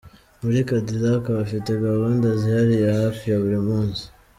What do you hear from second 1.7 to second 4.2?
gahunda zihariye hafi ya buri munsi.